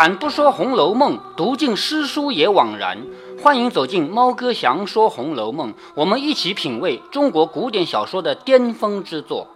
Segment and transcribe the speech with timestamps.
[0.00, 2.96] 开坛不说《红楼梦》，读尽诗书也枉然。
[3.42, 9.46] 欢迎走进猫哥祥说《红楼梦》，我们一起品味中国古典小说的巅峰之作。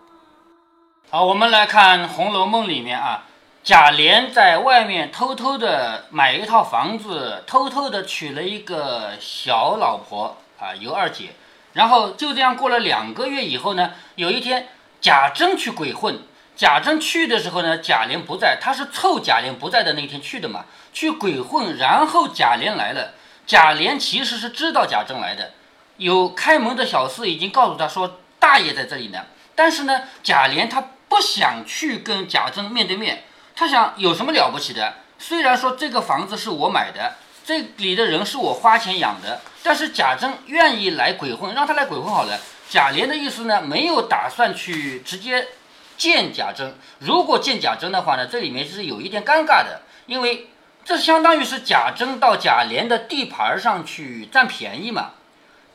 [1.08, 3.24] 好，我们来看《红楼梦》里面啊，
[3.62, 11.30] 贾琏在外面偷偷的买一套房子，偷偷的娶了一个小老婆啊，尤二姐。
[11.72, 14.68] 然后就这样过了两个月以后呢，有一天
[15.00, 16.18] 贾珍去鬼混。
[16.56, 21.76] 贾珍去的时候呢，贾琏不在，他是凑贾琏不在的那天去的嘛，去鬼混。
[21.76, 23.14] 然后贾琏来了，
[23.44, 25.50] 贾琏其实是知道贾珍来的，
[25.96, 29.24] 有开门的小厮已经告诉他说大爷在这里呢。
[29.56, 33.24] 但是呢，贾琏他不想去跟贾珍面对面，
[33.56, 34.94] 他想有什么了不起的？
[35.18, 37.14] 虽然说这个房子是我买的，
[37.44, 42.38] 这里的人是我花钱养的，但是贾珍愿意来鬼混，让他来鬼混好了。
[42.68, 45.48] 贾琏的意思呢，没有打算去直接。
[45.96, 50.48] 见贾珍，如果见贾珍的话呢，这里面是有一点尴尬的，因为
[50.84, 55.12] 这相当于是贾珍到贾琏的地盘上去占便宜嘛。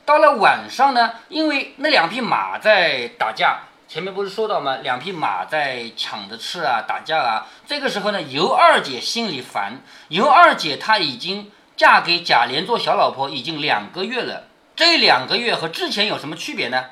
[0.05, 4.77] 到了晚上呢，因为那两匹马在打架，前面不是说到吗？
[4.83, 7.47] 两匹马在抢着吃啊，打架啊。
[7.65, 9.81] 这个时候呢，尤二姐心里烦。
[10.09, 14.43] 尤二姐她已经嫁给贾琏做小老婆已经两个月了，
[14.75, 16.85] 这两个月和之前有什么区别呢？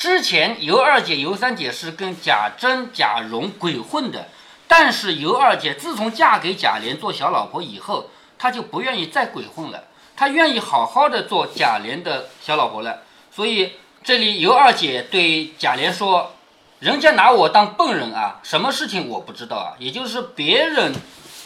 [0.00, 4.28] 之前尤二姐、尤三姐是跟贾珍、贾蓉鬼混的，
[4.66, 9.84] 但是尤二姐自从嫁给贾琏做小老婆以后，她就不愿意再鬼混了，
[10.16, 13.02] 她愿意好好的做贾琏的小老婆了。
[13.30, 16.32] 所以这里尤二姐对贾琏说
[16.80, 19.76] ：“人家拿我当笨人啊，什么事情我不知道啊？
[19.78, 20.94] 也就是别人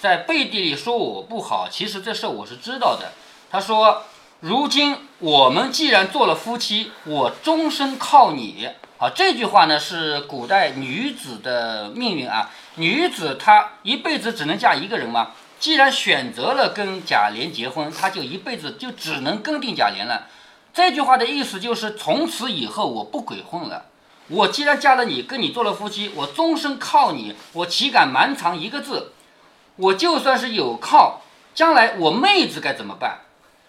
[0.00, 3.11] 在背地里说我不好，其实这事我是知道的。”
[3.50, 4.05] 她说。
[4.46, 8.68] 如今我们既然做了夫妻，我终身靠你。
[8.98, 12.50] 好，这句话呢是古代女子的命运啊。
[12.74, 15.30] 女子她一辈子只能嫁一个人吗？
[15.58, 20.27] 既然选择了跟贾琏结婚，她就一辈子就只能跟定贾琏了。
[20.74, 23.86] 这句话的意思就是从此以后我不鬼混了。
[24.28, 29.12] 我既然嫁了你，跟你做了夫妻，我终身靠你，我岂敢瞒藏一个字？
[29.77, 31.22] 我就算是有靠，
[31.54, 33.20] 将来我妹子该怎么办？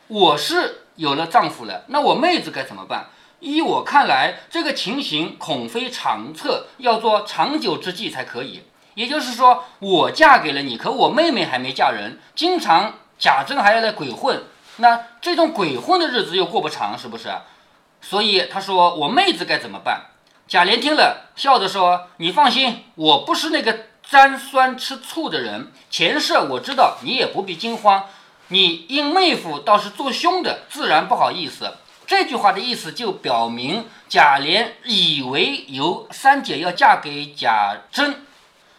[0.07, 3.07] 我是有了丈夫了，那我妹子该怎么办？
[3.39, 8.63] 依我看来，这个情形恐非长策，要做长久之计才可以。
[8.93, 14.43] 也就是说，我嫁给了你，可我妹妹还没嫁人，经常贾珍还要来鬼混，
[14.77, 17.29] 那这种鬼混的日子又过不长，是不是？
[18.01, 20.05] 所以他说我妹子该怎么办？
[20.47, 28.05] 贾琏听了，笑着说：“你放心，我不是那个沾酸吃醋的人，前事我知道，你也不必惊慌。”
[28.49, 31.73] 你因妹夫倒是做凶的，自然不好意思。
[32.05, 38.23] 这句话的意思就表明贾琏以为尤三姐要嫁给贾珍，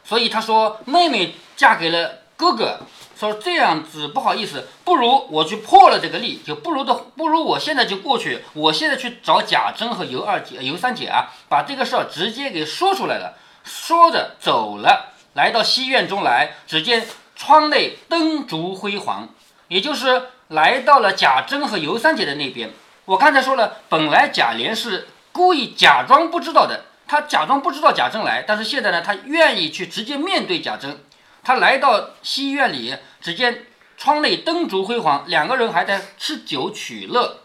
[0.04, 2.78] 所以他说妹妹嫁给了哥哥，
[3.18, 13.36] 说这样子不好意思，不如我去破了这个例，就不如的不如我现在就过去，我现在去找贾珍和尤二姐、尤三姐啊，把这个事儿直接给说出来了。
[13.64, 17.04] 说着走了，来到西院中来，只见
[17.34, 19.28] 窗内灯烛辉煌。
[19.68, 22.70] 也就是来到了贾珍和尤三姐的那边。
[23.04, 30.98] 我刚才说了，本来贾琏是故意假装不知道的，他假装不知道贾珍来，但是现在呢，他愿意去直接面对贾珍。
[31.44, 33.66] 他来到西院里，只见
[33.96, 37.40] 窗内灯烛辉煌，两个人还在吃酒取乐。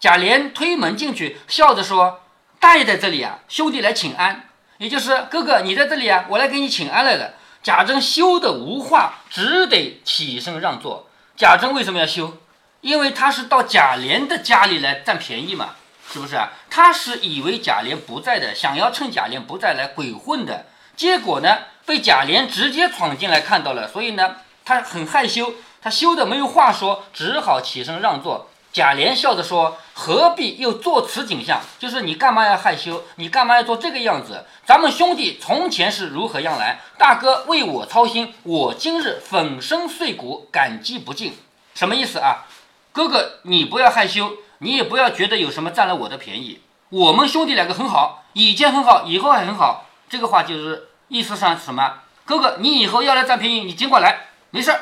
[0.00, 2.20] 贾琏推门进去，笑着说
[2.58, 4.48] ：“大爷在这里啊，兄弟来请安。
[4.78, 11.05] 也就是哥哥你在这里啊，我来给你请安来了。”贾珍羞得无话，只得起身让座。
[11.36, 12.38] 贾珍为什么要休？
[12.80, 15.74] 因为他是到贾琏的家里来占便宜嘛，
[16.10, 16.52] 是不是啊？
[16.70, 20.64] 他是以为贾琏不在的，想要趁贾琏不在来鬼混的。
[20.96, 25.52] 结果呢，被贾琏直接闯进来看到了，所以呢，他很害羞，
[25.82, 28.50] 他羞得没有话说，只好起身让座。
[28.76, 31.62] 贾琏笑着说：“何必又做此景象？
[31.78, 33.04] 就是你干嘛要害羞？
[33.14, 34.44] 你干嘛要做这个样子？
[34.66, 36.80] 咱们兄弟从前是如何样来？
[36.98, 41.38] 大哥为我操心，我今日粉身碎骨，感激不尽。
[41.74, 42.44] 什么意思啊？
[42.92, 46.60] 哥哥，你不要害羞，你也不要觉得有什么占了我的便宜。
[46.90, 49.86] 我们兄弟两个很好，以前很好，以后还很好。
[50.10, 52.00] 这个话就是意思上什么？
[52.26, 54.80] 哥哥，你以后要来占便宜，你尽管来，没事儿。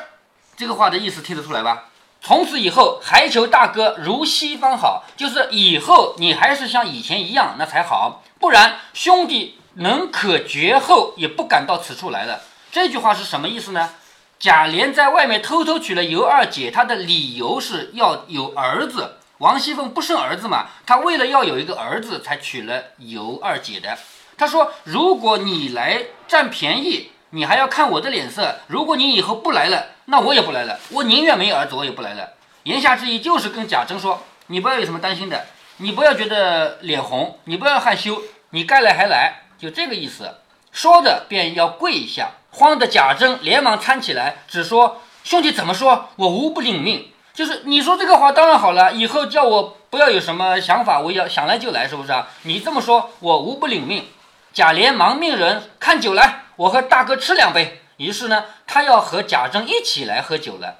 [0.57, 1.85] 这个话的意思听得出来吧？”
[2.25, 8.23] 从此以后，还求大哥如昔方好，就是以后你还是像以前一样，那才好。
[8.39, 12.41] 不然兄弟能可绝后，也不敢到此处来了。
[12.71, 13.91] 这句话是什么意思呢？
[14.39, 19.17] 贾琏在外面偷偷娶了尤二姐，他的理由是要有儿子。
[19.37, 23.95] 王熙凤不生儿子嘛，他为了要有一个儿子，才娶了尤二姐的。
[24.35, 27.11] 他说：如果你来占便宜。
[27.35, 28.55] 你还要看我的脸色。
[28.67, 30.79] 如果你以后不来了，那我也不来了。
[30.91, 32.29] 我宁愿没有儿子，我也不来了。
[32.63, 35.45] 言下之意就是跟贾珍说，你不要有什么担心的，
[35.77, 38.21] 你不要觉得脸红，你不要害羞，
[38.51, 40.33] 你该来还来，就这个意思。
[40.71, 47.11] 说着便要跪下，慌的贾珍连忙搀起来，只说兄弟怎么说，我无不领命。
[47.33, 52.29] 就是你说这个话当然好了，以后叫我不要有什么想法，我要想来就来，是不是啊？
[52.43, 54.05] 你这么说，我无不领命。
[54.53, 57.81] 贾琏忙命人看酒来，我和大哥吃两杯。
[57.97, 60.79] 于是呢，他要和贾珍一起来喝酒了。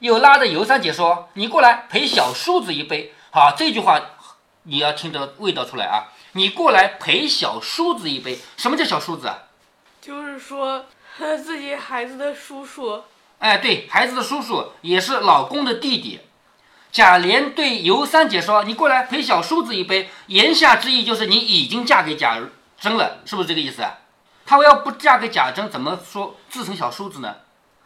[0.00, 4.00] 又拉着尤三姐说：“你过来陪小叔子一杯。”好，这句话
[4.64, 6.08] 你要听得味道出来啊！
[6.32, 8.38] 你过来陪小叔子一杯。
[8.56, 9.44] 什么叫小叔子啊？
[10.00, 10.86] 就是说
[11.44, 13.04] 自己孩子的叔叔。
[13.38, 16.20] 哎，对孩子的叔叔也是老公的弟弟，
[16.90, 22.38] 贾琏对尤三姐说：“你过来陪小叔子一杯。”言下之意就是你已经嫁给贾
[22.80, 23.98] 珍了，是不是这个意思啊？
[24.50, 27.36] 她要不嫁给贾珍，怎么说自称小叔子呢？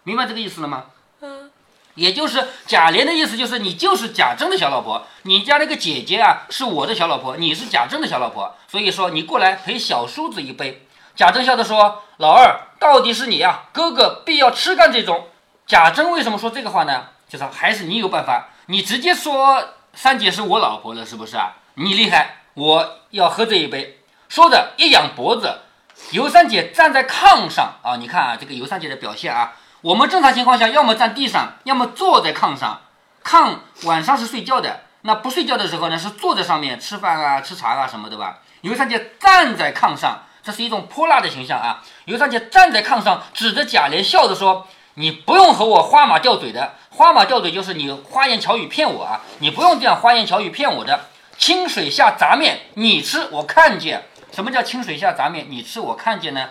[0.02, 0.84] 明白这个意思了吗？
[1.20, 1.50] 嗯，
[1.94, 10.86] 也就是贾琏的意思就是你就是贾珍的小老婆，你家那个姐姐啊是我的小老婆，你是贾珍的小老婆，所以说你过来陪小叔子一杯。
[11.14, 15.28] 贾珍笑着说：“老二，到底是你呀，哥哥必要吃干这种。”
[15.68, 17.08] 贾珍为什么说这个话呢？
[17.28, 19.62] 就是还是你有办法，你直接说
[19.92, 21.56] 三姐是我老婆了，是不是啊？
[21.74, 24.00] 你厉害，我要喝这一杯。
[24.30, 25.60] 说着一仰脖子，
[26.10, 32.80] 尤三姐站在炕上啊，你看啊，这个尤三姐的表现啊，我们正常情况下要么站地上，要么坐在炕上。
[33.24, 38.38] 炕晚上是睡觉的，那不睡觉的时候呢，是坐在上面吃饭啊、吃茶啊什么的吧？
[38.60, 41.82] 尤三姐站在炕上，这是一种泼辣的形象啊。
[42.04, 44.66] 尤三姐站在炕上，指着贾琏笑着说。
[44.96, 49.22] 你不用和我花马吊嘴的，花马吊嘴就是你花言巧语骗我啊！
[49.40, 51.06] 你不用这样花言巧语骗我的。
[51.36, 54.04] 清水下杂面，你吃我看见。
[54.34, 55.46] 什么叫清水下杂面？
[55.48, 56.48] 你吃我看见呢？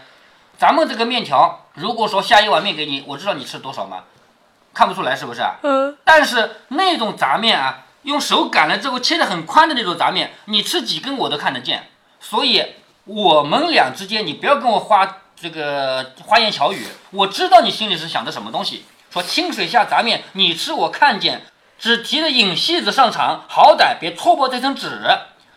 [0.57, 4.03] 咱们这个面条，如果说下一碗面给你，我知道你吃多少吗？
[4.73, 5.41] 看不出来是不是？
[5.63, 5.97] 嗯。
[6.03, 11.89] 但是那种杂面啊，用手擀了之后切的很宽的那种杂面，你吃几根我都看得见。
[12.19, 12.63] 所以
[13.03, 15.17] 我们俩之间，你不要跟我花。
[15.35, 18.85] 这个花言巧语，我知道你心里是想的什么东西。
[19.11, 21.41] 说清水下杂面，你吃我看见，
[21.77, 25.01] 只提着影戏子上场，好歹别戳破这层纸。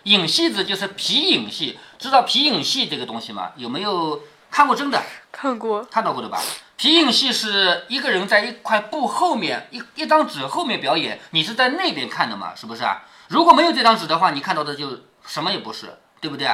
[0.04, 3.52] 影戏子就是皮影戏，知道皮影戏这个东西吗？
[3.56, 5.02] 有没有看过真的？
[5.32, 6.40] 看过，看到过的吧？
[6.76, 12.54] 皮影戏是一个人在一块布后面，一一张纸后面表演，你是在那边看的嘛？
[12.54, 13.02] 是不是啊？
[13.28, 16.48] 如果没有这张纸的话，你看到的就什么也不是，对不对？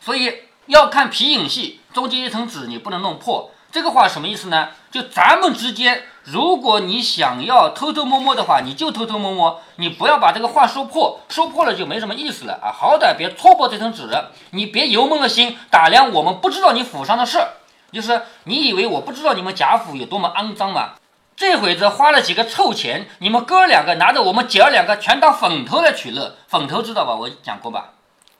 [0.00, 0.32] 所以。
[0.66, 3.50] 要看皮影戏，中间一层纸你不能弄破。
[3.70, 4.70] 这个话什么意思呢？
[4.90, 12.72] 就咱们之间，如果你想要偷偷摸摸的话，你就偷偷摸摸，你不要把这个话说破，说破了就没什么意思了啊！
[12.72, 14.08] 好歹别戳破这层纸，
[14.50, 17.48] 你别油蒙了心打量我们不知道你府上的事儿，
[17.92, 20.92] 就是你以为我不知道你们贾府有多么肮脏吗？
[21.36, 27.14] 这会子花了几个臭钱，你们哥两个拿着我们姐儿两个全当粉头来取乐，粉头知道吧？
[27.14, 27.90] 我讲过吧？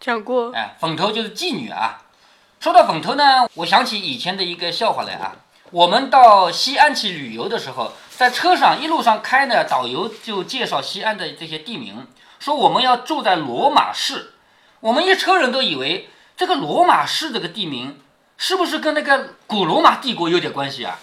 [0.01, 0.51] 讲过。
[0.55, 2.01] 哎，粉头就是妓女啊。
[2.61, 5.37] 说到粉头呢，我想起以前的一个笑话来啊。
[5.75, 12.07] 我们到西安去旅游的时候，在车上一路上开呢，导游就介绍西安的这些地名，
[12.39, 14.35] 说我们要住在罗马市。
[14.79, 17.99] 我们一车人都以为这个罗马市这个地名
[18.39, 20.97] 是不是跟那个古罗马帝国有点关系啊？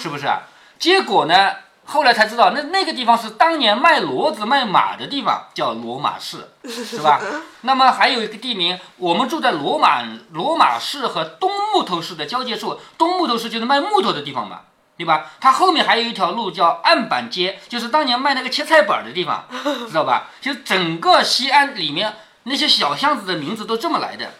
[0.00, 0.44] 是不是啊？
[0.78, 1.56] 结果呢？
[1.86, 7.20] 后来才知道，那那个地方是当年卖骡子、卖马的地方，叫罗马市， 是吧？
[7.60, 14.60] 那么还有一个地名，我们住在罗马罗马市和东木头市的交界处，东木头市就是卖木头的地方嘛，
[14.96, 15.30] 对吧？
[15.40, 19.46] 它后面还有一条路叫案板街，就是当年卖那个切菜板的地方，
[19.86, 20.30] 知道吧？
[20.40, 22.14] 就整个西安里面
[22.44, 24.32] 那些小巷子的名字都这么来的。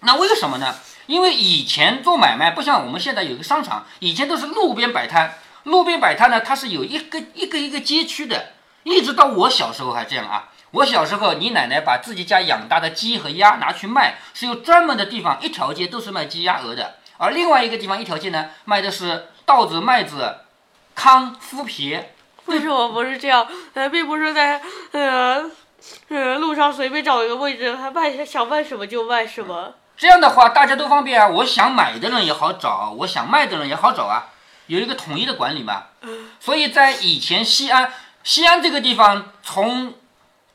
[0.00, 0.74] 那为什么呢？
[1.06, 5.38] 因为以前做买卖不像我们现在有个商场，以前都是路边摆摊。
[5.66, 8.52] 路边摆摊呢，它是有一个一个一个街区的，
[8.84, 10.48] 一直到我小时候还这样啊。
[10.70, 16.94] 我小时候，你奶奶把自己家养大的鸡和鸭拿去卖，是有专门的地方，一条街都是卖鸡鸭鹅的。
[17.18, 20.36] 而另外一个地方，一条街呢，卖的是稻子、麦子、
[20.94, 21.98] 糠、麸皮。
[22.44, 23.44] 为什么不是这样？
[23.74, 24.60] 呃，并不是在
[24.92, 25.50] 呃
[26.10, 29.74] 呃路上随便找一个位置，还卖想卖什么就卖什么。
[29.96, 31.26] 这样的话，大家都方便啊。
[31.26, 34.26] 我想买的人也好找，我想卖的人也好找啊。
[34.66, 35.84] 有一个统一的管理嘛，
[36.40, 37.92] 所以在以前西安，
[38.24, 39.94] 西安这个地方从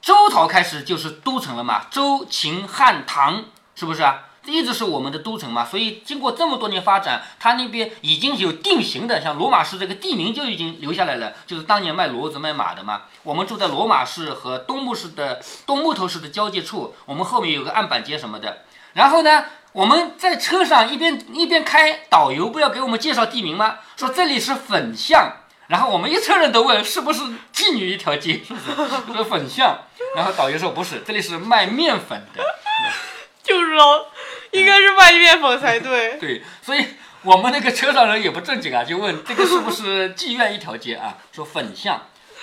[0.02, 4.26] 周朝开始就是都城了嘛，周、秦、汉、唐，是不是啊？
[4.44, 5.64] 这一直是我们的都城嘛。
[5.64, 13.04] 所以经过这么多年发展，它那边已经有定型的，像罗马市这个地名就已经留下来了，就是当年卖骡子卖马的嘛。
[13.22, 18.66] 我们住在罗马市和东木市的东木头市的交界处，我们后面有个案板街什么的。
[18.94, 23.80] 然后呢，我们在车上一边一边开，导游不要给我们介绍地名吗？
[23.96, 25.38] 说这里是粉巷，
[25.68, 27.22] 然后我们一车人都问是不是
[27.54, 29.14] 妓女一条街，是不是？
[29.14, 29.80] 说粉巷，
[30.16, 32.44] 然后导游说不是，这里是卖面粉的。
[33.42, 34.08] 就是哦，
[34.52, 36.18] 应该是卖面粉才对。
[36.20, 36.86] 对，所以
[37.24, 41.18] 我们那个车上人也不正经啊，就问这个是不是妓院一条街啊？
[41.32, 41.96] 说粉巷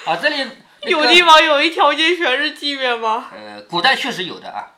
[0.07, 0.37] 啊，这里、
[0.83, 3.27] 那个有地方有一条街全是妓院吗？
[3.33, 4.73] 呃，古代确实有的啊。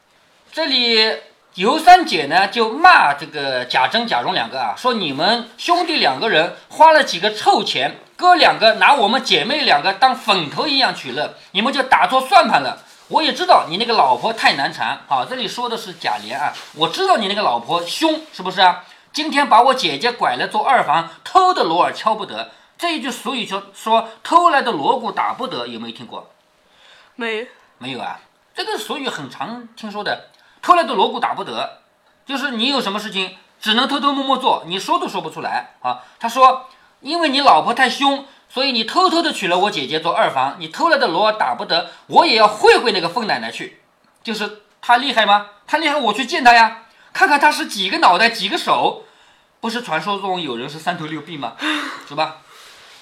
[0.53, 1.17] 这里
[1.55, 12.79] 尤三姐呢就骂这个贾珍、贾蓉两个啊，说你们兄弟两个人花了几个臭钱，哥两个拿我们姐妹两个当粉头一样取乐，你们就打错算盘了。
[13.09, 18.85] 我也知道你那个老婆太难缠，好，这里说的是贾琏啊，我知道你那个老婆凶，是不是啊？
[19.13, 22.53] 今天把我姐姐拐了做二房，偷的锣儿敲不得。
[22.79, 26.31] 这一句俗语就说偷来的锣鼓打不得，有没有听过？
[27.17, 28.21] 没，没有啊，
[28.55, 30.30] 这个俗语很常听说的，
[30.63, 31.79] 偷来的锣鼓打不得，
[32.27, 36.01] 就是你有什么事情只能偷偷摸摸做，你说都说不出来啊。
[36.19, 36.69] 他说，
[37.01, 43.81] 因为你老婆太凶，所以你偷偷的娶了我姐姐做二房，你偷来的锣打不得，我也要会会那个疯奶奶去。
[44.23, 45.47] 就是他厉害吗？
[45.67, 49.05] 他厉害，我去见他呀，看看他是几个脑袋几个手，
[49.61, 51.55] 不是传说中有人是三头六臂吗？
[52.09, 52.37] 是吧？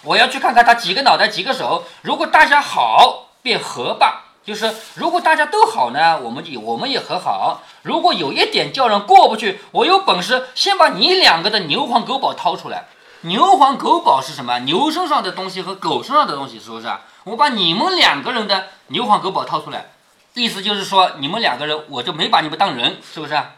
[0.03, 12.87] 我要去看看他几个脑袋几个手，如果大家好便和吧，就是如果大家都好呢，我们就我们也和好；如果有一点叫人过不去，我有本事先把你两个的牛黄狗宝掏出来。
[13.21, 14.59] 牛黄狗宝是什么？
[14.61, 16.89] 牛身上的东西和狗身上的东西，是不是？
[17.25, 19.91] 我把你们两个人的牛黄狗宝掏出来，
[20.33, 23.51] 意思就是说你们两个人我就没把你们当人，是不是啊？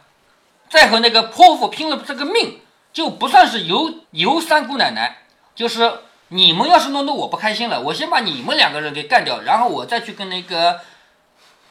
[0.69, 2.61] 再和那个泼妇拼了这个命，
[2.93, 5.19] 就不算是尤尤三姑奶奶，
[5.55, 6.01] 就是
[6.33, 10.81] 你们要是弄得我不开心了，我先把你们两个人给干掉，然后我再去跟那个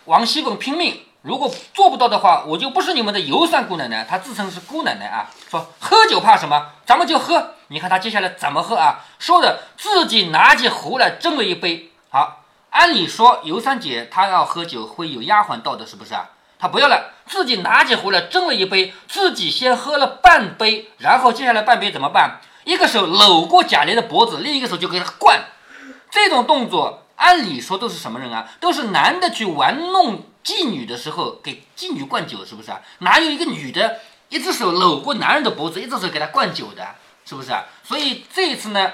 [0.05, 1.05] 王熙凤拼命。
[1.21, 5.29] 如果做不到的话，我就不是你们的尤三姑奶奶，她自称是姑奶奶啊。
[5.49, 6.71] 说喝酒怕什么？
[6.85, 7.55] 咱们就喝。
[7.67, 9.05] 你看她接下来怎么喝啊？
[9.17, 11.91] 说的自己拿起壶来斟了一杯。
[12.09, 16.31] 好，按理说尤三姐她要喝酒会有丫鬟到的，是不是啊？
[16.57, 22.39] 她不要了，自己拿起壶来斟了一杯，自己先喝了半杯，然后接下来半杯怎么办？
[22.63, 25.45] 一个手搂过贾琏的脖子，另一个手就给他灌。
[26.11, 28.49] 这种动作，按理说都是什么人啊？
[28.59, 32.81] 都是男的去玩弄妓女的时候给妓女灌酒，是不是啊？
[32.99, 33.99] 哪有一个女的
[34.29, 37.65] 一只手搂过男人的脖子，一只手给他灌酒的，是不是啊？
[37.83, 38.91] 所以这一次呢，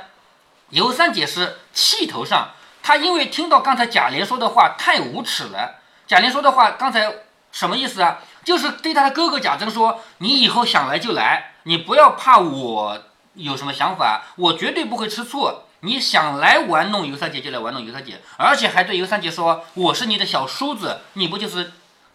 [0.69, 2.51] 尤三姐是气头上，
[2.83, 5.75] 她因为听到刚才贾琏说的话太无耻了。
[6.05, 7.11] 贾琏说的话刚才
[7.51, 8.19] 什么意思啊？
[8.43, 13.01] 就是对他的哥哥贾珍说：“你以后想来就来，你不要怕我
[13.35, 15.51] 有什么想法，我绝对不会吃醋。
[15.81, 21.73] 你想来玩弄尤三姐就来玩弄尤三姐，而且还对尤三姐说我是你的小叔子，你不就是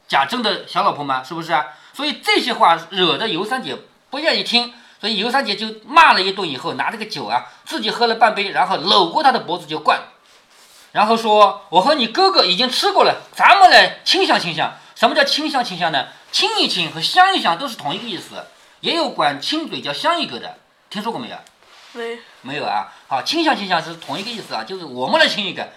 [0.09, 1.23] 贾珍的小老婆吗？
[1.23, 1.67] 是不是啊？
[1.93, 3.77] 所以这些话惹得尤三姐
[4.09, 10.01] 不愿意听，所以尤三姐就骂了一顿以后，拿这个酒啊自己喝了半杯，然后搂过他的脖子就灌，
[10.93, 14.73] 然后说我和你哥哥已经吃过了，咱们来亲香亲香。
[14.97, 16.09] 什么叫亲香亲香呢？
[16.33, 18.47] 亲一亲和香一香都是同一个意思，
[18.81, 20.59] 也有管亲嘴叫香一个的，
[20.91, 21.37] 听说过没有？
[21.93, 25.69] 没，没有啊，好，倾向倾向是同一个意思啊，就是我们来亲一个，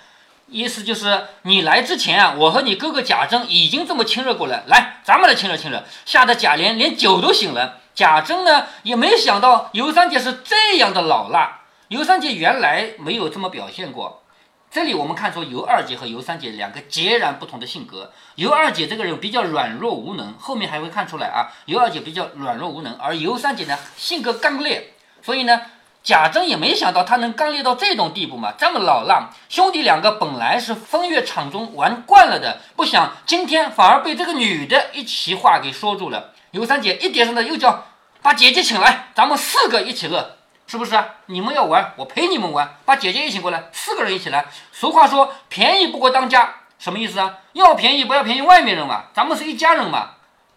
[0.48, 7.80] 意思就是你来之前啊，我和你哥哥贾珍已经这么亲热过了，来，咱们来亲热亲热，吓得贾琏连酒都醒了。
[7.94, 14.24] 贾珍呢也没想到尤三姐是这样的老辣，尤三姐原来没有这么表现过。
[14.72, 18.12] 这里我们看出尤二姐和尤三姐两个截然不同的性格。
[18.34, 21.54] 尤二姐这个人比较软弱无能，后面还会看出来啊。
[21.66, 24.93] 尤二姐比较软弱无能，而尤三姐呢性格刚烈，
[25.24, 25.62] 所以呢
[26.04, 29.30] 贾珍也没想到他能刚烈到这种地步嘛，这么老辣。
[29.48, 36.32] 兄弟两个本来是风月场中玩惯了的，不想今天反而被这个女的一席话给说住了。
[36.52, 37.86] 尤三姐一点上的又叫
[38.22, 40.38] 把姐姐请来，咱们四个一起乐。
[40.66, 41.06] 是不是啊？
[41.26, 44.46] 你们要玩，我陪你们玩，把姐姐也请过来，四个人一起来。
[44.72, 47.40] 俗话说，便宜不过当家，什么意思啊？
[47.52, 50.12] 要便宜不要便宜外面人嘛，咱们是一家人嘛。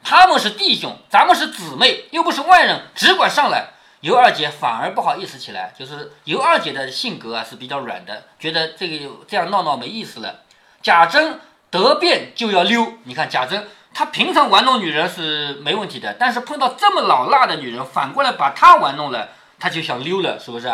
[0.04, 3.70] 他们是弟兄，咱们是姊妹，又不是外人，只管上来。
[4.06, 10.42] 尤二姐反而不好意思起来，就是尤二姐的性格啊是比较软的，觉得这个这样闹闹没意思了。
[10.80, 11.40] 贾珍
[11.72, 19.30] 得便就要溜，你看贾珍，他平常玩弄女人是没问题的，但是碰到这么老辣的女人，反过来把他玩弄了。
[19.58, 20.72] 他就想溜了，是不是？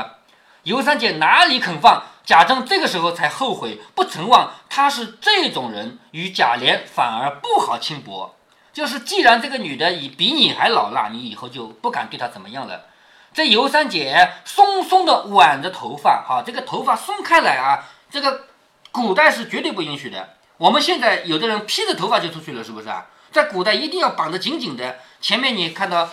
[0.65, 2.03] 尤三姐哪里肯放？
[2.27, 8.37] 贾政这个时候才后悔，不曾忘他是这种人，与贾琏反而不好轻薄。
[8.75, 12.83] 就是既然这个女的已比你还老辣，你以后就不敢对她怎么样了。
[13.35, 18.47] 这尤三姐松松的挽着头发，哈，这个头发松开来啊，这个
[18.91, 20.37] 古代是绝对不允许的。
[20.59, 23.07] 我们现在有的人披着头发就出去了，是不是啊？
[23.31, 24.99] 在古代一定要绑得紧紧的。
[25.21, 26.09] 前面你看到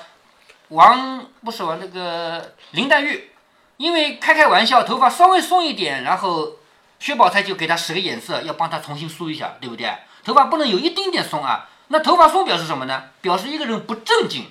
[0.69, 3.31] 王不是王那个林黛玉，
[3.77, 6.53] 因为开开玩笑，头发稍微松一点，然后
[6.99, 9.93] 薛宝钗就给她使个眼色，要帮她重新梳一下，对不对？
[10.23, 11.67] 头发不能有一丁点松啊。
[11.89, 13.03] 那头发松表示什么呢？
[13.19, 14.45] 表示一个人不正经。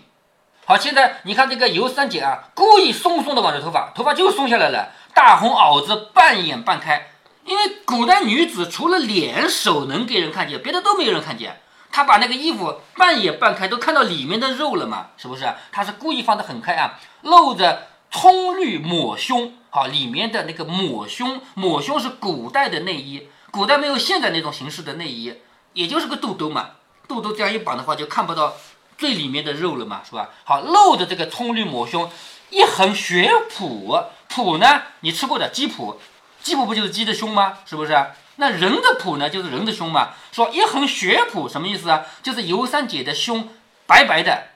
[0.69, 7.09] 好，现在你看这个尤三姐啊，故意松松的挽着头发，头发就松下来了，大红袄子半掩半开。
[7.47, 11.63] 因为古代女子除了脸、手能给人看见，别的都没有人看见。
[11.91, 15.07] 她把那个衣服半掩半开，都看到里面的肉了嘛？
[15.17, 15.51] 是不是？
[15.73, 19.55] 她是故意放得很开啊，露着葱绿抹胸。
[19.71, 25.33] 好，里面的那个抹胸，抹胸是古代的内衣，古代没有现在那种形式的内衣，
[25.73, 26.73] 也就是个肚兜嘛。
[27.09, 28.53] 肚兜这样一绑的话，就看不到
[28.99, 30.29] 最里面的肉了嘛，是吧？
[30.45, 32.11] 好，肉的这个葱绿抹胸，
[32.51, 35.97] 一横血脯，脯呢，你吃过的鸡脯，
[36.43, 37.59] 鸡脯不就是鸡的胸吗？
[37.65, 37.97] 是不是？
[38.37, 40.11] 那人的脯呢，就是人的胸嘛。
[40.33, 42.05] 说一横血脯什么意思啊？
[42.23, 43.49] 就是尤三姐的胸
[43.87, 44.49] 白白的。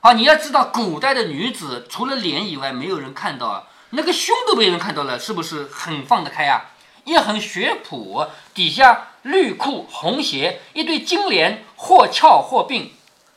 [0.00, 6.70] 好，你要知道，古代的女子除了脸以外，没有人看到啊，那个胸都被人看到了，是不是很放得开啊？
[7.04, 12.92] 一横血脯，底下绿裤红鞋，一对金莲，或翘或并，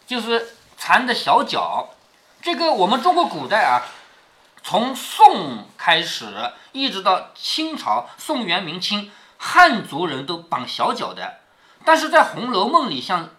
[0.06, 0.53] 就是
[0.86, 1.92] 缠的小脚。
[2.42, 3.88] 这个我们中国古代啊，
[4.62, 6.26] 从宋开始
[6.74, 11.36] 一直到清朝，宋元明清，汉族人都绑小脚的。
[11.86, 13.30] 但是在《红楼梦》里，像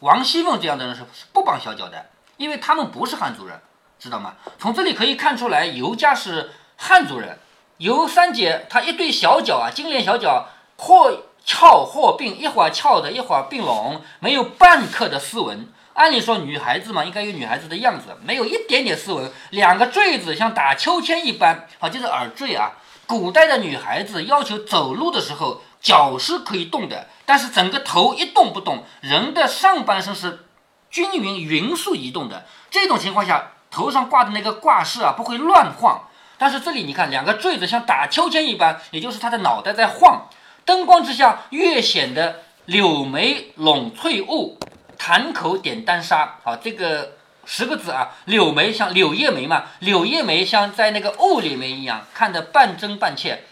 [0.00, 3.58] 王熙凤这样的人是不绑小脚的，因为他们不是汉族人，
[3.98, 4.34] 知道吗？
[4.58, 7.38] 从这里可以看出来，尤家是汉族人。
[7.78, 15.72] 尤三姐她一对小脚啊，金莲小脚，或翘或并，一会儿翘的，一会儿并拢，没有半刻的斯文。
[15.96, 19.32] 按理说女孩子嘛，应该有女孩子的样子，没有一点点斯文。
[19.48, 22.72] 两个坠子像打秋千一般，好，就是耳坠啊。
[23.06, 30.44] 古代的女孩子要求走路的时候脚是可以动的，但是整个头一动不动，人的上半身是
[30.90, 32.44] 均匀匀速移动的。
[32.70, 36.08] 这种情况下，头上挂的那个挂饰啊，不会乱晃。
[36.36, 40.28] 但是这里你看，两个坠子像打秋千一般，也就是他的脑袋在晃，
[40.66, 44.58] 灯光之下越显得柳眉拢翠雾，
[44.98, 46.36] 潭口点丹砂。
[46.42, 47.12] 好，这个
[47.44, 53.44] 十个字啊，柳眉像柳叶眉嘛，柳叶眉像在那个雾里面一样，看得半真半切。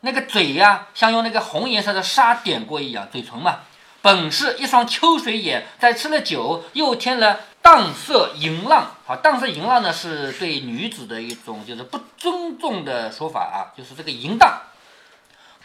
[0.00, 3.60] 那个嘴呀，像用那个红颜色的沙点过一样，嘴唇嘛，
[4.02, 7.40] 本是一双秋水眼，在吃了酒又添了。
[7.66, 14.60] 荡色淫浪，好，荡色淫浪呢，是对女子的一种就是不尊重的说法啊，就是这个淫荡，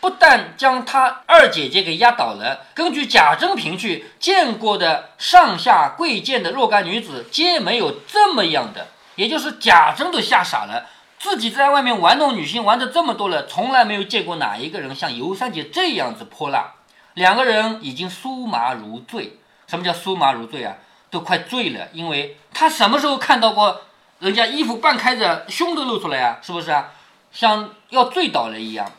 [0.01, 2.65] 不但将他二姐姐给压倒了。
[2.73, 10.87] 根据贾珍评去见过的上下贵贱的若干女子，皆没有这么样的，也就是贾珍都吓傻了，
[11.19, 16.73] 自己在外面玩弄女性玩的这么多了，从来没有见过哪一个人像尤三姐这样子泼辣。
[17.13, 19.37] 两个人已经酥麻如醉，
[19.67, 20.75] 什么叫酥麻如醉啊？
[21.11, 23.81] 都快醉了，因为他什么时候看到过
[24.19, 26.39] 人家衣服半开着，胸都露出来啊？
[26.41, 26.89] 是不是啊？
[27.33, 28.89] 像要醉倒了一样，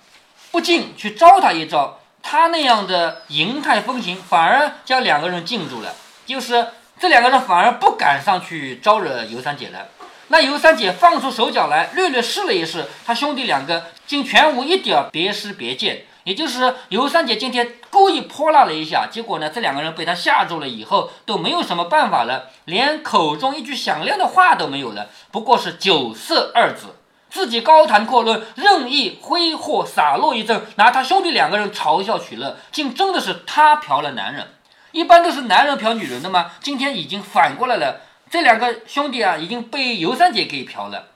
[0.52, 1.98] 不禁去招他一招。
[2.22, 5.92] 他那样的淫态风情，反而将两个人禁住了。
[6.24, 6.68] 就是
[7.00, 9.88] 这两个人反而不敢上去招惹尤三姐了。
[10.28, 16.04] 那尤三姐放出手脚来，略略试了一试，他兄弟两个竟全无一点别施别见。
[16.24, 26.94] 也就是尤三姐今天故意泼辣了一下，结果呢，这两个人被他吓住了，以后都没有什么办法了，连口中一句响亮的话都没有了，不过是酒色二字，
[27.32, 34.48] 自己高谈阔论，任意挥霍洒落一阵，拿他兄弟两个人嘲笑取乐，竟真的是他嫖了男人，
[34.90, 36.50] 一般都是男人嫖女人的吗？
[36.60, 41.06] 今天已经反过来了，这两个兄弟啊，已经被尤三姐给嫖了，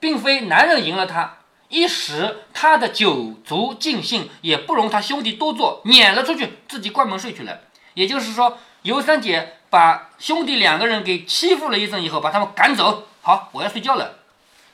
[0.00, 1.36] 并非男人赢了他。
[1.68, 7.60] 一时他的酒足尽兴，也不容他兄弟多做，撵了出去，自己关门睡去了。
[7.94, 13.04] 也就是说，尤三姐把兄弟两个人给欺负了一阵以后，把他们赶走。
[13.22, 14.16] 好，我要睡觉了。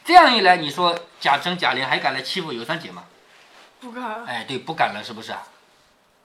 [0.06, 3.02] 这样一来，你说贾珍、贾琏还敢来欺负尤三姐吗？
[3.80, 4.24] 不敢。
[4.24, 5.42] 哎，对，不敢了，是不是啊？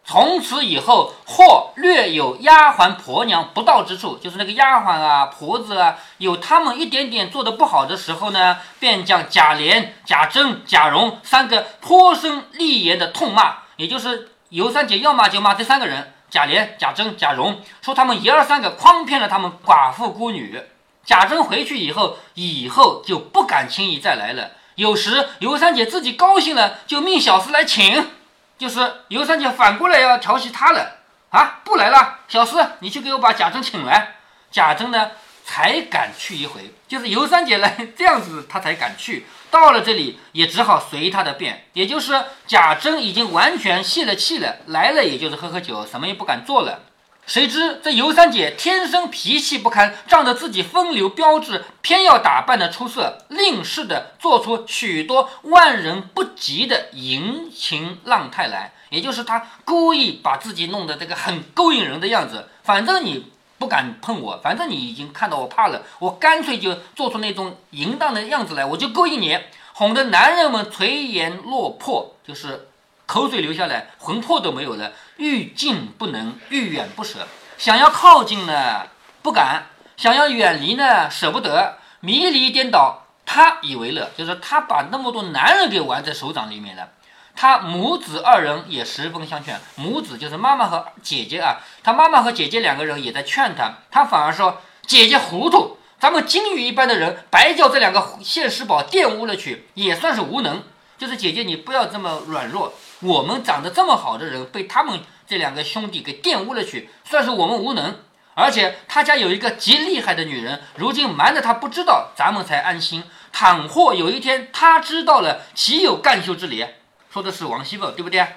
[0.06, 20.62] 从此以后，或略有丫鬟婆娘不到之处，就是那个丫鬟啊、婆子啊，有他们一点点做的不好的时候呢，便将贾琏、贾珍、贾蓉三个颇生厉言的痛骂，也就是尤三姐要骂就骂这三个人：贾琏、贾珍、贾蓉，说他们爷儿三个诓骗了他们寡妇孤女。
[21.04, 24.52] 贾珍回去以后，以后就不敢轻易再来了。
[24.76, 28.10] 有时尤三姐自己高兴了，就命小厮来请。
[28.58, 30.98] 就是尤三姐反过来要调戏他了
[31.32, 31.62] 啊！
[31.64, 34.18] 不来了，小厮，你去给我把贾珍请来。
[34.52, 35.12] 贾珍呢
[35.44, 39.26] 才敢去一回，就是尤三姐来 这样子，他才敢去。
[39.50, 46.84] 到了这里也只好随他的便，也就是贾珍已经完全泄了气了，来了也就是喝喝酒，什么也不敢做了。
[47.25, 58.73] 谁知这尤三姐天生脾气不堪，仗着自己风流标致，偏要打扮的出色，令式的做出许多万人不及的淫情浪态来。
[58.89, 62.49] 也就是她故意把自己弄得这个很勾引人的样子。
[62.63, 69.38] 反正你不敢碰我，反正你已经看到我怕了，我干脆就做出那种淫荡的样子来，我就勾引你，
[69.71, 72.67] 哄得男人们垂涎落魄，就是
[73.12, 74.93] 口水流下来，魂魄都没有了。
[75.17, 77.28] 欲近不能，欲远不舍。
[77.58, 78.88] 想要靠近呢，
[79.21, 79.63] 不敢；
[79.97, 81.78] 想要远离呢，舍不得。
[82.00, 86.88] 迷离颠倒，他以为乐，就是他把那么多男人给玩在手掌里面了。
[87.36, 91.58] 他母子二人也十分相劝，母子就是妈妈和姐姐啊。
[91.84, 100.63] 他妈妈和姐姐两个人也在劝他，他反而说：“姐姐糊涂，咱们金鱼一般的人，白叫这两个现世宝玷污了去，也算是无能。
[100.97, 102.74] 就是姐姐，你不要这么软弱。
[103.02, 108.00] 我们长得这么好的人，被他们。”这两个兄弟给玷污了去，算是我们无能。
[108.34, 113.04] 而且他家有一个极厉害的女人，如今瞒着他不知道，咱们才安心。
[113.32, 116.66] 倘或有一天他知道了，岂有干休之理？
[117.10, 118.28] 说的是王熙凤，对不对？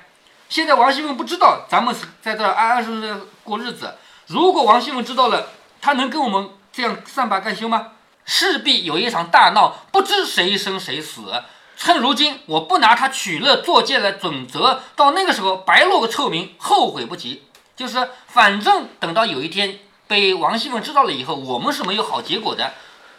[0.48, 3.96] 现在王熙凤不知道，咱们是在这安安生生过日子。
[4.26, 5.48] 如果王熙凤知道了，
[5.80, 7.88] 她能跟我们这样善罢甘休吗？
[8.24, 11.42] 势必有一场大闹，不知谁生谁死。
[11.76, 17.42] 趁如今我不拿他取乐作践来准则，到那个时候白落个臭名，后悔不及。
[17.76, 22.72] 就是反正等到有一天被王熙凤知道了以后，我们是没有好结果的。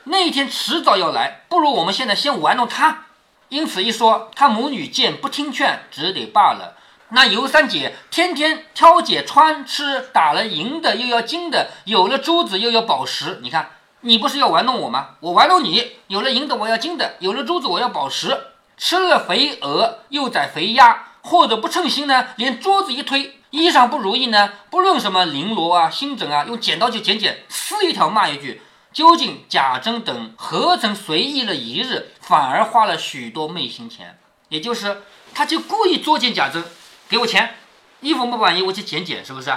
[0.06, 3.06] 那一天迟早要来，不如我们现在先玩弄他。
[3.50, 6.78] 因此一说，他母女见不听劝，只得罢了。
[7.10, 13.40] 那尤三姐天天挑拣穿吃，打了银的又要金的，有了珠子又要宝石。
[13.44, 13.72] 你看。
[14.06, 15.16] 你不是要玩弄我吗？
[15.20, 18.38] 我玩弄你，有了银的我要金的，有了珠子我要宝石，
[18.78, 28.62] 吃了肥鹅又宰肥鸭，或者不称心呢，连桌子一推，衣裳不如意呢，不论什么绫罗啊、新枕啊，用剪刀就剪剪，撕一条骂一句。
[28.94, 34.20] 究竟贾珍等何曾随意了一日，反而花了许多昧心钱？
[34.50, 35.02] 也就是
[35.34, 36.64] 他就故意作践贾珍，
[37.10, 37.56] 给我钱，
[38.02, 39.52] 衣服不满意我就剪剪，是不是？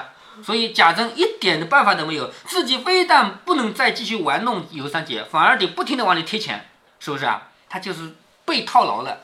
[0.44, 6.68] 所以贾珍一点的办法都没有，自己非但不能再继续玩弄尤三姐，反而得不停的往里贴钱，
[7.00, 7.48] 是不是啊？
[7.68, 9.20] 他就是被套牢了。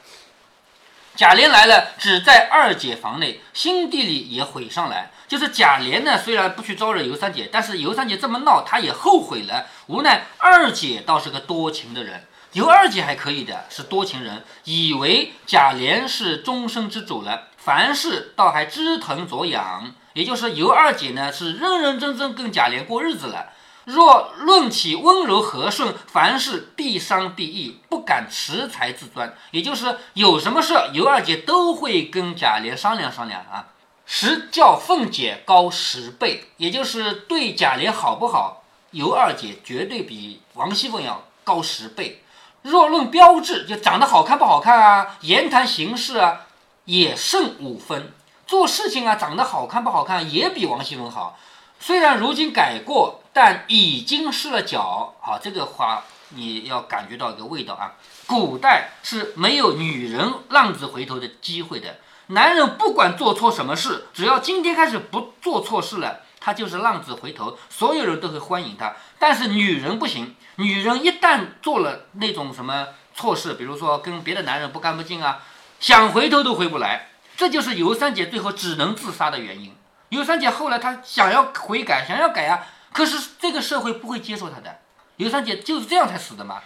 [1.16, 5.12] 贾琏来了，只在二姐房内，心地里也悔上来。
[5.28, 9.66] 就是贾琏呢，虽然不去招惹尤三姐，但是尤三姐这么闹，他也后悔了。
[9.86, 19.94] 无奈二姐倒是个多情的人，尤二姐还可以的，是多情人，以为贾琏是终身之主了，凡事倒还知疼着养。
[20.14, 23.50] 也就是尤二姐呢，是认认真真跟贾琏过日子了。
[23.84, 29.36] 若论起温柔和顺，凡事必伤必义，不敢恃才自专。
[29.50, 33.68] 也就是有什么事，尤二姐都会跟贾琏商量商量啊。
[34.06, 42.22] 实叫凤姐高十倍，也就是对贾琏好不好，尤二姐绝对比王熙凤要高十倍。
[42.62, 46.46] 若论标致，就长得好看不好看啊，言谈行事啊，
[46.86, 48.12] 也胜五分。
[48.54, 51.36] 做事情啊，长得好看不好看也比王熙凤好。
[51.80, 55.16] 虽然如今改过，但已经失了脚。
[55.20, 57.94] 好，这个话你要感觉到一个味道啊。
[58.28, 61.96] 古代是没有女人浪子回头的机会的。
[62.28, 68.94] 男人不管做错什么事，只要今天开始不做错事了，他就是浪子回头，所有人都会欢迎他。
[69.18, 72.86] 但是女人不行，女人一旦做了那种什么
[73.16, 75.42] 错事，比如说跟别的男人不干不净啊，
[75.80, 77.08] 想回头都回不来。
[77.36, 79.74] 这就是尤三姐最后只能自杀的原因。
[80.10, 84.80] 尤三姐后来她想要悔改，想要改啊，可是这个社会不会接受她的。
[85.16, 86.60] 尤三姐就是这样才死的嘛。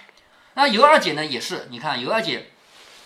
[0.55, 2.51] 那尤二姐呢也是，你看尤二姐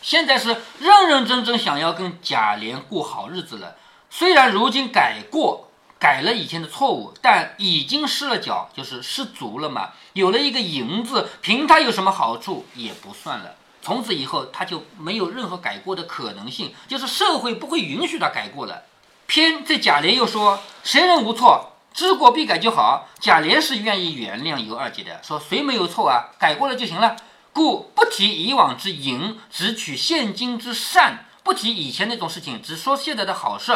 [0.00, 3.76] 现在是认认真真想要跟贾琏过好日子了。
[4.10, 9.90] 虽然如今改过，改了以前的错误，但已经失了脚，就是失足了嘛。
[10.14, 13.54] 有了一个银字，凭他有什么好处也不算了。
[13.82, 18.84] 从此以后，他就没有任何改过的可能性，就是社会不会允许他改过了。
[19.26, 27.16] 偏这贾琏又说：“谁人无错，知过必改就好。”贾琏是愿意原谅尤二姐的，说谁没有错啊，改过了就行了。
[27.52, 33.72] 故不提以往之淫，只取现今之善，不提以前那种事情，只说现在的好事，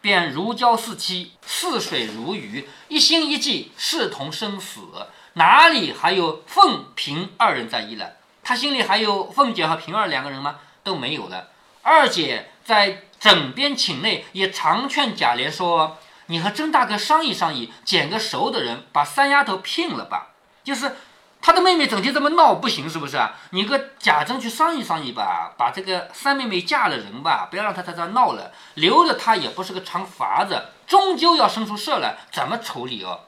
[0.00, 4.80] 便如胶似漆，似水如鱼，一心一计，视同生死，
[5.34, 8.14] 哪里还有凤平二人在意了？
[8.44, 10.56] 他心里还有凤姐和平儿两个人吗？
[10.82, 11.48] 都没有了。
[11.82, 20.28] 二姐在枕边寝内也常劝贾琏说：“你和甄大哥商议商议，捡个熟的人，把三丫头聘了吧。”
[20.62, 20.96] 就是
[21.40, 23.34] 他的妹妹整天这么闹不行，是不是啊？
[23.50, 33.20] 你跟贾珍去商议商议吧，把这个三妹妹嫁了人吧，不要让她在这闹了，留着她也不是个长法子，终究要生出事来，怎么处理哦？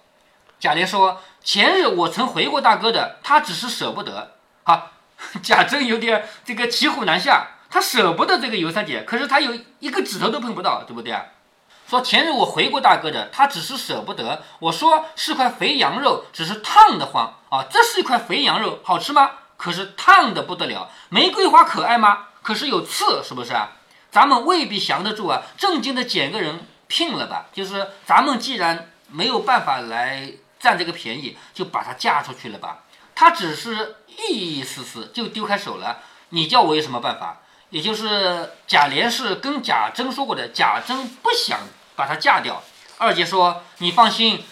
[0.58, 4.32] 贾琏说：“前日我曾回过大哥的，他只是舍不得。”
[4.64, 4.90] 好，
[5.42, 11.24] 贾珍有点这个骑虎难下，他舍不得这个尤三姐，可是他有一个指头都碰不到，对不对啊？
[11.88, 14.42] 说前日我回过大哥的，他只是舍不得。
[14.58, 17.64] 我说是块肥羊肉，只是烫得慌啊。
[17.70, 19.30] 这是一块肥羊肉，好吃吗？
[19.56, 20.90] 可是烫的不得了。
[21.10, 22.26] 玫瑰花可爱吗？
[22.42, 23.70] 可是有刺，是不是啊？
[24.10, 25.42] 咱们未必降得住啊。
[25.56, 27.46] 正经的捡个人聘了吧。
[27.52, 32.80] 就是咱们既然没有办法来占这个便宜，就把她嫁出去了吧。
[33.14, 33.96] 他只是
[34.28, 35.98] 意意思思就丢开手了。
[36.30, 37.42] 你叫我有什么办法？
[37.70, 41.60] 也就是贾琏是跟贾珍说过的，贾珍不想。
[41.96, 42.62] 把她嫁掉。
[42.98, 44.44] 二姐说：“你放心，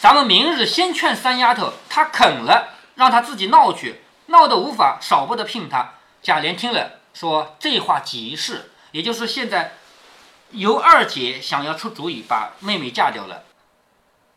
[0.00, 9.74] 咱们明日先劝三丫头，她肯了，让她自己闹去，闹得无法，少不得聘她。”贾琏听了说：“这话极是，也就是现在
[10.50, 13.44] 由二姐想要出主意，把妹妹嫁掉了。”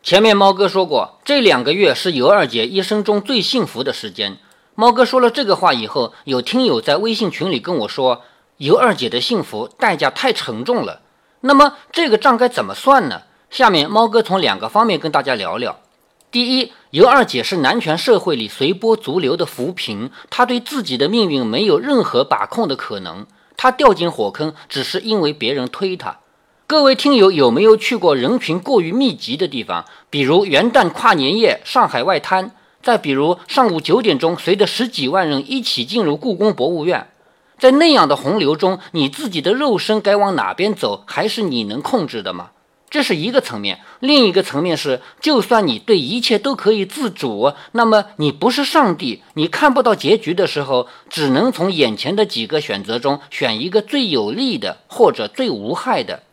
[0.04, 4.38] 前面猫哥说过，这两个月是尤二姐一生中最幸福的时间。
[4.82, 8.24] 猫哥说了这个话以后，有听友在微信群里跟我说
[8.58, 11.02] ：“尤二姐的幸福代价太沉重了。”
[11.42, 13.22] 那么这个账该怎么算呢？
[13.52, 15.78] 下面猫哥从两个方面跟大家聊聊。
[16.32, 26.18] 第一，尤二姐是男权社会里随波逐流的浮萍，她对自己的命运没有任何把控的可能，她掉进火坑只是因为别人推她。
[26.66, 29.86] 各位听友有没有去过人群过于密集的地方？
[30.10, 37.08] 比如元旦跨年夜上海外滩，再比如上午九点钟随着十几万人一起进入故宫博物院。
[37.60, 42.50] 在那样的洪流中，你自己的肉身该往哪边走，还是你能控制的吗？
[42.90, 43.82] 这是一个层面。
[44.00, 56.24] 另一个层面是，就算你对一切都可以自主，那么你不是上帝，你看不到结局的时候，只能从眼前的几个选择中选一个最有利的或者最无害的。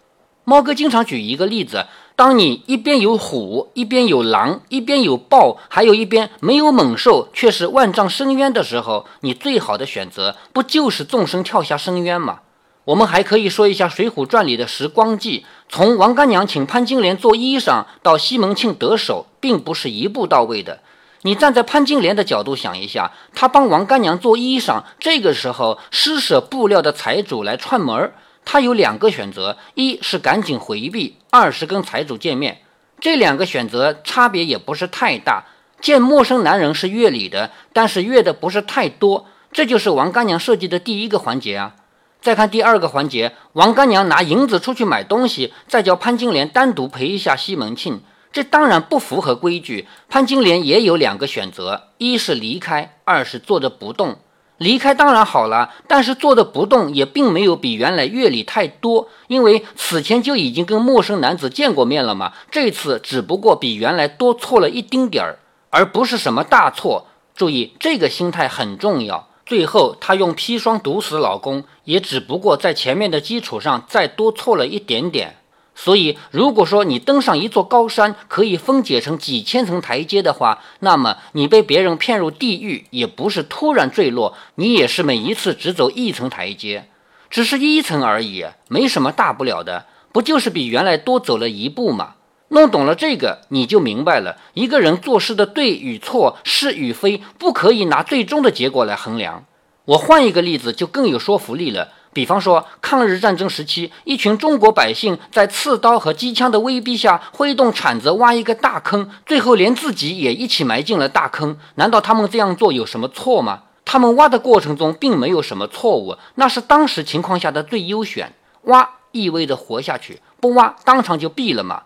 [0.45, 1.87] 猫哥经常举一个例子。
[2.19, 12.41] 当你一边有虎，一边有狼，一边有豹，还有一边没有猛兽，却是万丈深渊的时候，你最好的选择不就是纵身跳下深渊吗？
[12.87, 20.81] 我们还可以说一下《水浒传》里的时光记，从王干娘请潘金莲做衣裳到西门庆得手，并不是一步到位的。
[21.23, 28.15] 你站在潘金莲的角度想一下，她帮王干娘做衣裳，这个时候施舍布料的财主来串门儿。
[28.51, 32.63] 他有两个选择，一是赶紧回避，二是跟财主见面。
[32.99, 35.45] 这两个选择差别也不是太大。
[35.83, 39.27] 见陌生男人是越礼的，但是越的不是太多。
[39.53, 41.75] 这就是王干娘设计的第一个环节啊。
[42.23, 48.01] 再看第二个环节，王干娘拿银子出去买东西，再叫潘金莲单独陪一下西门庆，
[48.33, 49.87] 这当然不符合规矩。
[50.09, 54.17] 潘金莲也有两个选择，一是离开，二是坐着不动。
[54.59, 62.33] 离开当然好了，但是坐着不动也并没有比原来阅历太多，因为此前就已经跟陌生男子见过面了嘛。
[62.51, 65.39] 这次只不过比原来多错了一丁点儿，
[65.71, 67.07] 而不是什么大错。
[67.35, 69.29] 注意，这个心态很重要。
[69.47, 75.37] 最后，她用砒霜毒死老公，也只不过在前面的基础上再多错了一点点。
[75.81, 86.89] 所以，如果说你登上一座高山可以分解成几千层台阶的话，那么你被别人骗入地狱也不是突然坠落，你也是每一次只走一层台阶，
[87.31, 92.15] 只是一层而已，没什么大不了的，不就是比原来多走了一步吗？
[92.49, 99.45] 弄懂了这个，你就明白了，一个人做事的对与错、是与非，不可以拿最终的结果来衡量。
[99.85, 101.93] 我换一个例子，就更有说服力了。
[102.13, 111.59] 比方说，抗日战争时期，一群中国百姓在刺刀和机枪的威逼下，挥动铲子挖一个大坑，最后连自己也一起埋进了大坑。
[111.77, 113.63] 难道他们这样做有什么错吗？
[113.85, 118.33] 他们挖的过程中并没有什么错误，那是当时情况下的最优选。
[118.63, 121.85] 挖意味着活下去，不挖当场就毙了嘛。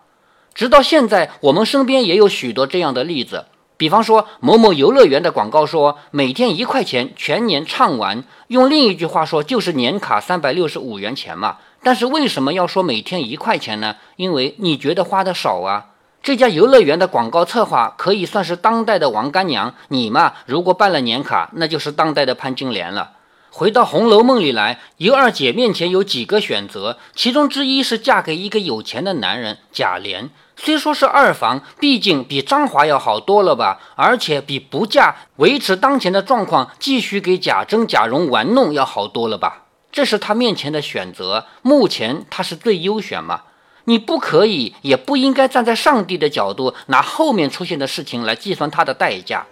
[0.54, 3.46] 直到现在，我们身边也有许多这样的例子。
[3.82, 8.22] 比方说，某某游乐园的广告说每天一块钱，全年畅玩。
[8.46, 11.56] 用另一句话说，就是年卡三百六十五元钱嘛。
[11.82, 13.96] 但是为什么要说每天一块钱呢？
[14.14, 15.86] 因为你觉得花的少啊。
[16.22, 23.14] 这家游乐园的广告策划可以算是当代的王干娘，你嘛，如果办了年卡，那就是当代的潘金莲了。
[23.50, 30.28] 回到《红楼梦》里来，尤二姐面前有几个选择，其中之一是嫁给一个有钱的男人贾琏。
[30.64, 39.64] 虽说是二房，毕竟比张华要好多了吧，而且比不嫁维持当前的状况，继续给贾珍、贾蓉玩弄要好多了吧？
[39.90, 43.40] 这是他面前的选择，目前他是最优选嘛？
[43.86, 49.44] 你不可以，也不应该站在上帝的角度，拿后面出现的事情来计算他的代价。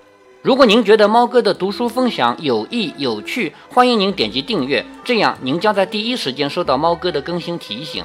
[0.42, 8.04] 如果您觉得猫哥的读书分享有益有趣，欢迎您点击订阅，这样您将在第一时间收到猫哥的更新提醒。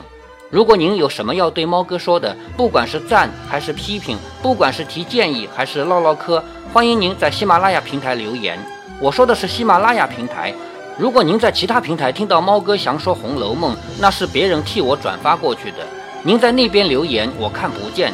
[0.51, 8.59] 如果您有什么要对猫哥说的，不管是赞还是批评，不管是提建议还是唠唠嗑，欢迎您在喜马拉雅平台留言。
[9.01, 10.53] 我说的是喜马拉雅平台。
[10.97, 15.77] 如果您在其他平台听到猫哥想说《红楼梦》，那是别人替我转发过去的。
[16.21, 18.13] 您在那边留言，我看不见。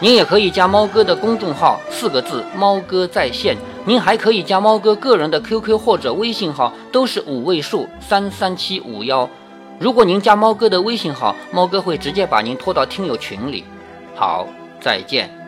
[0.00, 3.56] 您也可以加猫哥的公众号，四个字“猫哥在线”。
[3.84, 9.28] 您还可以加猫哥个人的 QQ 或者微信号，都是五位数三三七五幺。
[9.80, 13.64] 如果您加猫哥的微信号，猫哥会直接把您拖到听友群里。
[14.14, 14.46] 好，
[14.78, 15.39] 再见。